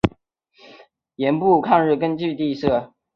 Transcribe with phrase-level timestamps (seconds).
[1.17, 2.95] 盐阜抗日根据地设。